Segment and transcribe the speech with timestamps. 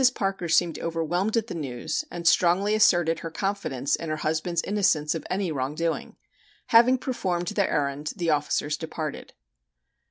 [0.15, 5.13] Parker seemed overwhelmed at the news and strongly asserted her confidence in her husband's innocence
[5.13, 6.15] of any wrong doing.
[6.69, 9.33] Having performed their errand the officers departed.